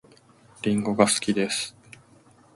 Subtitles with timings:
[0.63, 1.75] りんごが好きです